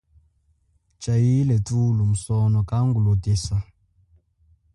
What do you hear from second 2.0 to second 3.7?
musono kangu lotesa.